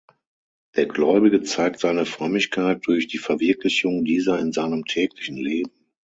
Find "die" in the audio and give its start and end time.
3.05-3.19